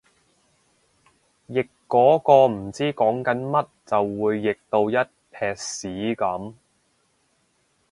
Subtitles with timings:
[1.47, 6.55] 譯嗰個唔知講緊乜就會譯到一坺屎噉